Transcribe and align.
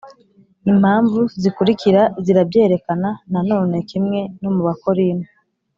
Impamvu 0.71 1.19
zikurikira 1.41 2.01
zirabyerekana 2.25 3.09
Na 3.31 3.41
none 3.49 3.75
kimwe 3.89 4.19
no 4.41 4.49
mu 4.55 4.61
Abakorinto, 4.65 5.29